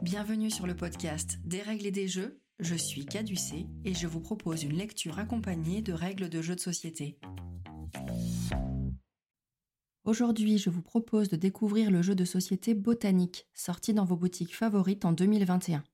[0.00, 2.40] Bienvenue sur le podcast Des règles et des jeux.
[2.58, 6.60] Je suis Caducé et je vous propose une lecture accompagnée de règles de jeux de
[6.60, 7.18] société.
[10.04, 14.56] Aujourd'hui, je vous propose de découvrir le jeu de société Botanique, sorti dans vos boutiques
[14.56, 15.84] favorites en 2021.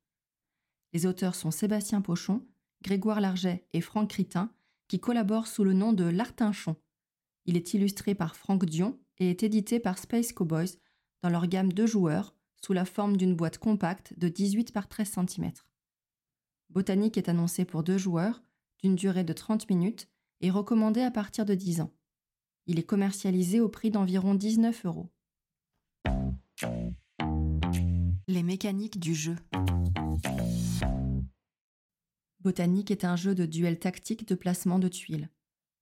[0.92, 2.46] Les auteurs sont Sébastien Pochon,
[2.82, 4.52] Grégoire Larget et Franck Critin,
[4.86, 6.76] qui collaborent sous le nom de L'Artinchon.
[7.46, 10.78] Il est illustré par Franck Dion et est édité par Space Cowboys
[11.22, 15.12] dans leur gamme de joueurs sous la forme d'une boîte compacte de 18 par 13
[15.26, 15.52] cm.
[16.70, 18.42] Botanique est annoncé pour deux joueurs,
[18.82, 20.08] d'une durée de 30 minutes
[20.40, 21.92] et recommandé à partir de 10 ans.
[22.66, 25.10] Il est commercialisé au prix d'environ 19 euros.
[28.28, 29.36] Les mécaniques du jeu.
[32.40, 35.30] Botanique est un jeu de duel tactique de placement de tuiles.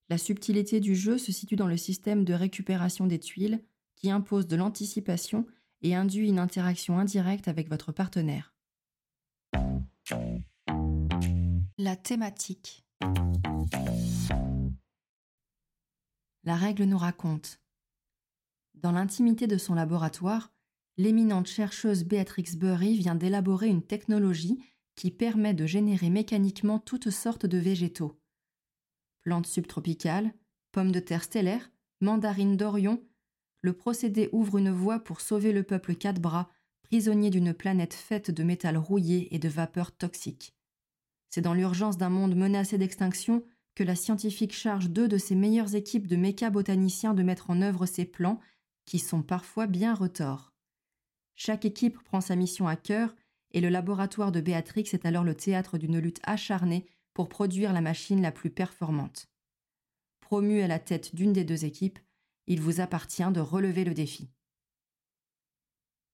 [0.09, 3.63] La subtilité du jeu se situe dans le système de récupération des tuiles
[3.97, 5.47] qui impose de l'anticipation
[5.83, 8.55] et induit une interaction indirecte avec votre partenaire.
[11.79, 12.85] La thématique.
[16.45, 17.61] La règle nous raconte.
[18.75, 20.53] Dans l'intimité de son laboratoire,
[20.97, 24.63] l'éminente chercheuse Beatrix Burry vient d'élaborer une technologie
[24.95, 28.21] qui permet de générer mécaniquement toutes sortes de végétaux.
[29.23, 30.33] Plantes subtropicales,
[30.73, 33.03] pommes de terre stellaires, mandarines d'Orion,
[33.61, 36.51] le procédé ouvre une voie pour sauver le peuple quatre bras,
[36.83, 40.55] prisonnier d'une planète faite de métal rouillé et de vapeurs toxiques.
[41.29, 43.43] C'est dans l'urgence d'un monde menacé d'extinction
[43.75, 47.87] que la scientifique charge deux de ses meilleures équipes de méca-botaniciens de mettre en œuvre
[47.87, 48.41] ses plans,
[48.87, 50.53] qui sont parfois bien retors.
[51.35, 53.15] Chaque équipe prend sa mission à cœur,
[53.53, 57.81] et le laboratoire de Béatrix est alors le théâtre d'une lutte acharnée pour produire la
[57.81, 59.29] machine la plus performante.
[60.21, 61.99] Promu à la tête d'une des deux équipes,
[62.47, 64.31] il vous appartient de relever le défi.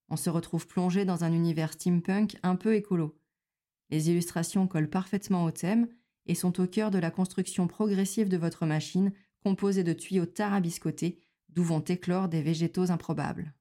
[0.08, 3.18] On se retrouve plongé dans un univers steampunk un peu écolo.
[3.90, 5.88] Les illustrations collent parfaitement au thème
[6.26, 11.20] et sont au cœur de la construction progressive de votre machine composée de tuyaux tarabiscotés
[11.48, 13.54] d'où vont éclore des végétaux improbables.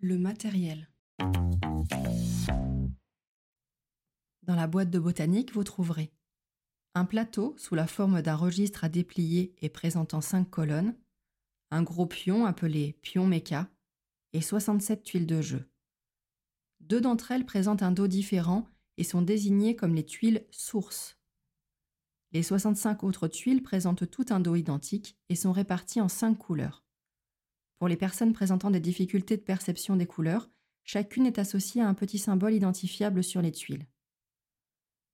[0.00, 0.88] Le matériel.
[4.42, 6.12] Dans la boîte de botanique, vous trouverez
[6.94, 10.94] un plateau sous la forme d'un registre à déplier et présentant cinq colonnes,
[11.70, 13.70] un gros pion appelé pion méca
[14.34, 15.70] et 67 tuiles de jeu.
[16.80, 21.18] Deux d'entre elles présentent un dos différent et sont désignées comme les tuiles sources.
[22.32, 26.84] Les 65 autres tuiles présentent tout un dos identique et sont réparties en cinq couleurs.
[27.78, 30.50] Pour les personnes présentant des difficultés de perception des couleurs,
[30.84, 33.86] chacune est associée à un petit symbole identifiable sur les tuiles.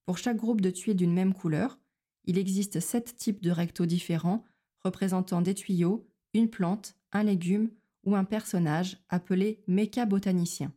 [0.09, 1.79] Pour chaque groupe de tuiles d'une même couleur,
[2.25, 4.43] il existe sept types de rectos différents
[4.83, 7.71] représentant des tuyaux, une plante, un légume
[8.05, 10.73] ou un personnage appelé méca-botanicien.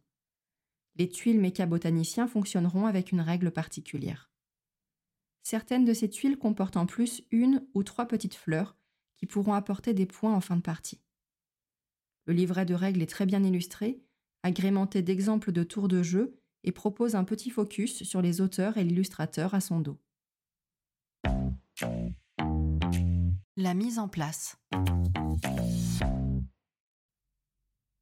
[0.98, 4.30] Les tuiles méca-botaniciens fonctionneront avec une règle particulière.
[5.44, 8.76] Certaines de ces tuiles comportent en plus une ou trois petites fleurs
[9.16, 11.00] qui pourront apporter des points en fin de partie.
[12.26, 14.04] Le livret de règles est très bien illustré,
[14.44, 18.84] agrémenté d'exemples de tours de jeu et propose un petit focus sur les auteurs et
[18.84, 19.98] l'illustrateur à son dos.
[23.58, 24.58] La mise en place.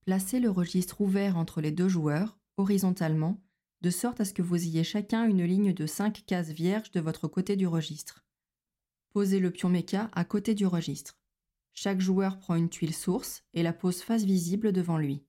[0.05, 3.41] Placez le registre ouvert entre les deux joueurs, horizontalement,
[3.81, 6.99] de sorte à ce que vous ayez chacun une ligne de 5 cases vierges de
[6.99, 8.25] votre côté du registre.
[9.13, 11.17] Posez le pion méca à côté du registre.
[11.73, 15.23] Chaque joueur prend une tuile source et la pose face visible devant lui.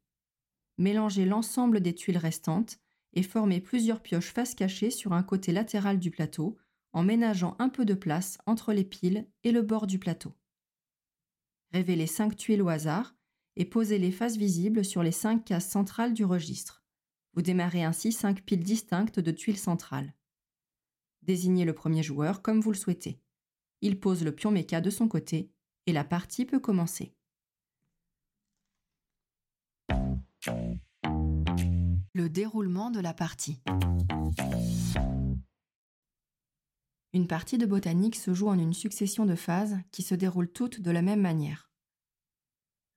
[0.78, 2.80] Mélangez l'ensemble des tuiles restantes
[3.15, 6.56] et former plusieurs pioches face cachée sur un côté latéral du plateau
[6.93, 10.34] en ménageant un peu de place entre les piles et le bord du plateau.
[11.72, 13.15] Révélez cinq tuiles au hasard
[13.56, 16.84] et posez les faces visibles sur les cinq cases centrales du registre.
[17.34, 20.15] Vous démarrez ainsi cinq piles distinctes de tuiles centrales.
[21.22, 23.21] Désignez le premier joueur comme vous le souhaitez.
[23.82, 25.53] Il pose le pion méca de son côté
[25.87, 27.15] et la partie peut commencer.
[32.21, 33.63] Le déroulement de la partie.
[37.15, 40.83] Une partie de botanique se joue en une succession de phases qui se déroulent toutes
[40.83, 41.71] de la même manière.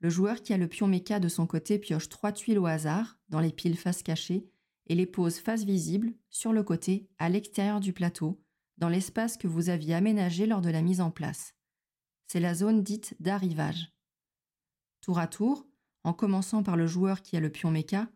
[0.02, 3.18] Le joueur qui a le pion méca de son côté pioche trois tuiles au hasard
[3.30, 4.46] dans les piles face cachée
[4.88, 8.44] et les pose face visible sur le côté à l'extérieur du plateau
[8.78, 11.56] dans l'espace que vous aviez aménagé lors de la mise en place.
[12.28, 13.94] C'est la zone dite d'arrivage.
[15.00, 15.66] Tour à tour,
[16.04, 18.10] en commençant par le joueur qui a le pion méca,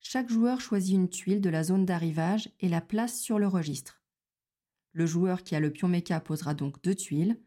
[0.00, 4.02] chaque joueur choisit une tuile de la zone d'arrivage et la place sur le registre.
[4.92, 7.40] Le joueur qui a le pion méca posera donc deux tuiles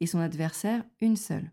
[0.00, 1.52] et son adversaire une seule.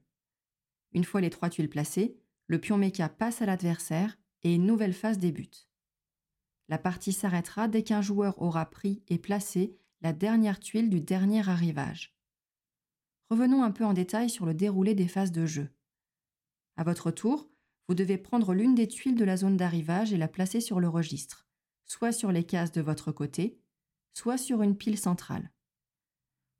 [0.93, 2.17] Une fois les trois tuiles placées,
[2.47, 5.69] le pion méca passe à l'adversaire et une nouvelle phase débute.
[6.67, 11.47] La partie s'arrêtera dès qu'un joueur aura pris et placé la dernière tuile du dernier
[11.47, 12.15] arrivage.
[13.29, 15.69] Revenons un peu en détail sur le déroulé des phases de jeu.
[16.77, 17.50] À votre tour,
[17.91, 20.87] vous devez prendre l'une des tuiles de la zone d'arrivage et la placer sur le
[20.87, 21.45] registre,
[21.83, 23.59] soit sur les cases de votre côté,
[24.13, 25.51] soit sur une pile centrale.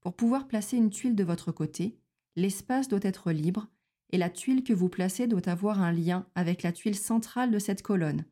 [0.01, 1.97] Pour pouvoir placer une tuile de votre côté,
[2.35, 3.69] l'espace doit être libre
[4.09, 7.59] et la tuile que vous placez doit avoir un lien avec la tuile centrale de
[7.59, 8.25] cette colonne,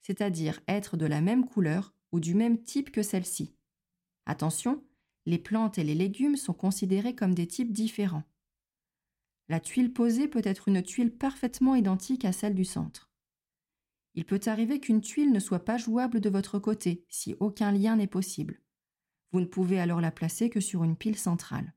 [0.00, 3.54] c'est-à-dire être de la même couleur ou du même type que celle-ci.
[4.24, 4.82] Attention,
[5.26, 8.24] les plantes et les légumes sont considérés comme des types différents.
[9.48, 13.10] La tuile posée peut être une tuile parfaitement identique à celle du centre.
[14.14, 17.96] Il peut arriver qu'une tuile ne soit pas jouable de votre côté si aucun lien
[17.96, 18.60] n'est possible.
[19.30, 21.74] Vous ne pouvez alors la placer que sur une pile centrale.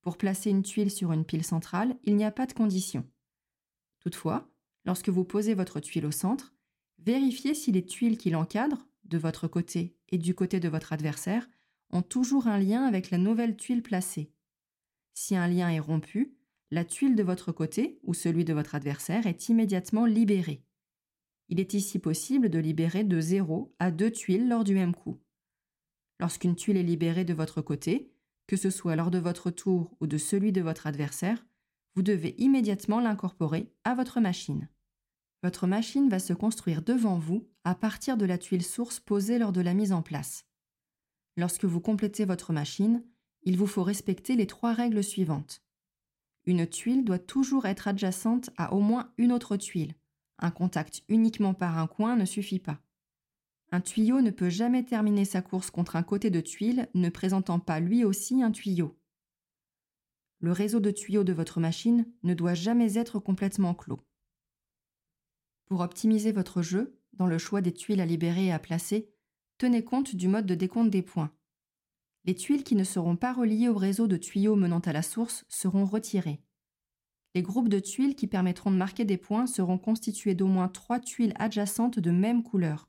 [0.00, 3.04] Pour placer une tuile sur une pile centrale, il n'y a pas de condition.
[3.98, 4.48] Toutefois,
[4.84, 6.54] lorsque vous posez votre tuile au centre,
[6.98, 11.48] vérifiez si les tuiles qui l'encadrent, de votre côté et du côté de votre adversaire,
[11.90, 14.32] ont toujours un lien avec la nouvelle tuile placée.
[15.18, 16.36] Si un lien est rompu,
[16.70, 20.62] la tuile de votre côté ou celui de votre adversaire est immédiatement libérée.
[21.48, 25.18] Il est ici possible de libérer de 0 à 2 tuiles lors du même coup.
[26.20, 28.12] Lorsqu'une tuile est libérée de votre côté,
[28.46, 31.46] que ce soit lors de votre tour ou de celui de votre adversaire,
[31.94, 34.68] vous devez immédiatement l'incorporer à votre machine.
[35.42, 39.52] Votre machine va se construire devant vous à partir de la tuile source posée lors
[39.52, 40.44] de la mise en place.
[41.38, 43.02] Lorsque vous complétez votre machine,
[43.46, 45.62] il vous faut respecter les trois règles suivantes.
[46.44, 49.94] Une tuile doit toujours être adjacente à au moins une autre tuile.
[50.38, 52.80] Un contact uniquement par un coin ne suffit pas.
[53.70, 57.58] Un tuyau ne peut jamais terminer sa course contre un côté de tuile ne présentant
[57.58, 58.98] pas lui aussi un tuyau.
[60.40, 64.00] Le réseau de tuyaux de votre machine ne doit jamais être complètement clos.
[65.66, 69.08] Pour optimiser votre jeu, dans le choix des tuiles à libérer et à placer,
[69.58, 71.32] tenez compte du mode de décompte des points.
[72.26, 75.44] Les tuiles qui ne seront pas reliées au réseau de tuyaux menant à la source
[75.48, 76.42] seront retirées.
[77.34, 81.00] Les groupes de tuiles qui permettront de marquer des points seront constitués d'au moins trois
[81.00, 82.88] tuiles adjacentes de même couleur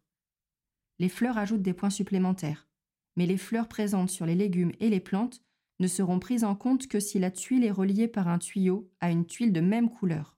[1.00, 2.68] les fleurs ajoutent des points supplémentaires,
[3.16, 5.42] mais les fleurs présentes sur les légumes et les plantes
[5.80, 9.12] ne seront prises en compte que si la tuile est reliée par un tuyau à
[9.12, 10.38] une tuile de même couleur.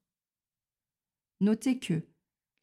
[1.39, 2.05] Notez que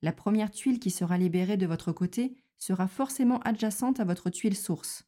[0.02, 4.56] la première tuile qui sera libérée de votre côté sera forcément adjacente à votre tuile
[4.56, 5.06] source.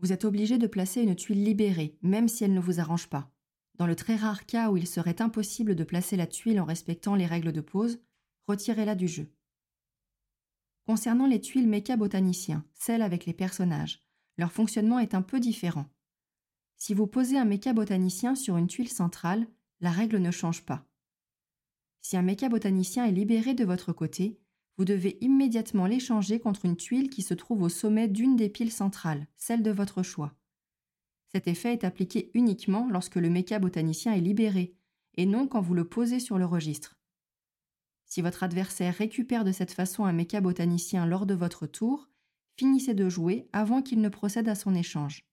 [0.00, 3.30] Vous êtes obligé de placer une tuile libérée, même si elle ne vous arrange pas.
[3.74, 7.14] Dans le très rare cas où il serait impossible de placer la tuile en respectant
[7.14, 8.00] les règles de pose,
[8.46, 9.30] retirez-la du jeu.
[10.86, 14.02] Concernant les tuiles méca-botaniciens, celles avec les personnages,
[14.38, 15.86] leur fonctionnement est un peu différent.
[16.76, 19.46] Si vous posez un méca-botanicien sur une tuile centrale,
[19.80, 20.86] la règle ne change pas.
[22.00, 24.40] Si un méca-botanicien est libéré de votre côté,
[24.80, 28.72] vous devez immédiatement l'échanger contre une tuile qui se trouve au sommet d'une des piles
[28.72, 30.34] centrales, celle de votre choix.
[31.28, 34.74] Cet effet est appliqué uniquement lorsque le méca-botanicien est libéré,
[35.18, 36.96] et non quand vous le posez sur le registre.
[38.06, 42.08] Si votre adversaire récupère de cette façon un méca botanicien lors de votre tour,
[42.56, 45.28] finissez de jouer avant qu'il ne procède à son échange.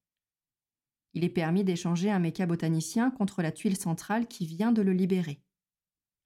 [1.14, 4.92] Il est permis d'échanger un méca botanicien contre la tuile centrale qui vient de le
[4.92, 5.40] libérer.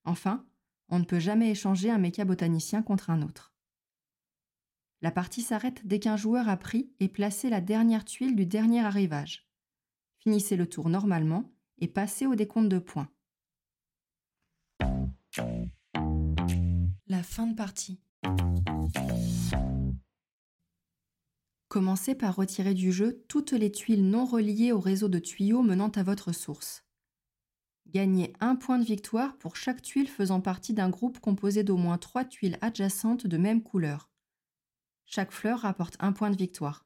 [0.06, 0.44] Enfin,
[0.92, 3.54] on ne peut jamais échanger un méca botanicien contre un autre.
[5.02, 8.82] La partie s'arrête dès qu'un joueur a pris et placé la dernière tuile du dernier
[8.82, 9.50] arrivage.
[10.20, 13.10] Finissez le tour normalement et passez au décompte de points.
[17.08, 18.00] La fin de partie.
[21.70, 25.90] Commencez par retirer du jeu toutes les tuiles non reliées au réseau de tuyaux menant
[25.90, 26.84] à votre source.
[27.94, 31.98] Gagnez un point de victoire pour chaque tuile faisant partie d'un groupe composé d'au moins
[31.98, 34.10] trois tuiles adjacentes de même couleur.
[35.06, 36.86] Chaque fleur rapporte un point de victoire.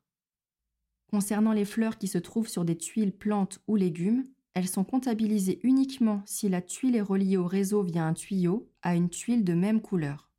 [1.12, 4.24] Concernant les fleurs qui se trouvent sur des tuiles plantes ou légumes,
[4.56, 8.96] elles sont comptabilisées uniquement si la tuile est reliée au réseau via un tuyau à
[8.96, 10.32] une tuile de même couleur.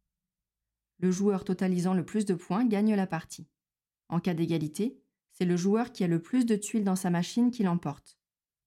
[0.99, 3.46] Le joueur totalisant le plus de points gagne la partie.
[4.08, 4.99] En cas d'égalité,
[5.30, 8.18] c'est le joueur qui a le plus de tuiles dans sa machine qui l'emporte.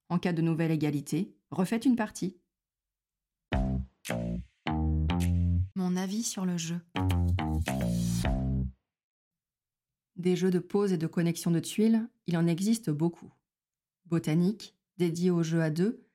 [0.07, 2.37] En cas de nouvelle égalité, refaites une partie.
[5.75, 6.79] Mon avis sur le jeu.
[10.15, 13.31] Des jeux de pose et de connexion de tuiles, il en existe beaucoup.
[14.05, 16.05] Botanique, dédié au jeu à deux,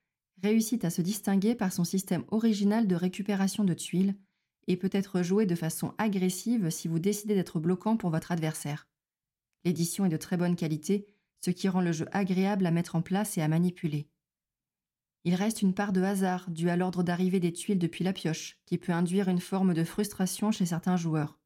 [0.42, 4.14] réussit à se distinguer par son système original de récupération de tuiles
[4.66, 8.88] et peut être joué de façon agressive si vous décidez d'être bloquant pour votre adversaire.
[9.64, 11.06] L'édition est de très bonne qualité,
[11.42, 14.08] ce qui rend le jeu agréable à mettre en place et à manipuler.
[15.25, 18.59] Il reste une part de hasard due à l'ordre d'arrivée des tuiles depuis la pioche,
[18.66, 21.38] qui peut induire une forme de frustration chez certains joueurs.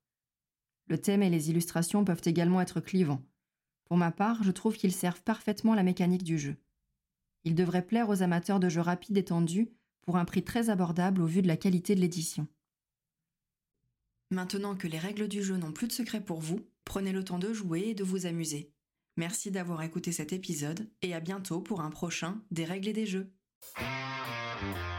[0.88, 3.22] Le thème et les illustrations peuvent également être clivants.
[3.84, 6.56] Pour ma part, je trouve qu'ils servent parfaitement la mécanique du jeu.
[7.44, 9.70] Ils devraient plaire aux amateurs de jeux rapides et tendus
[10.02, 12.48] pour un prix très abordable au vu de la qualité de l'édition.
[14.30, 17.38] Maintenant que les règles du jeu n'ont plus de secret pour vous, prenez le temps
[17.38, 18.72] de jouer et de vous amuser.
[19.16, 23.06] Merci d'avoir écouté cet épisode et à bientôt pour un prochain Des règles et des
[23.06, 23.32] jeux.
[23.60, 24.97] Música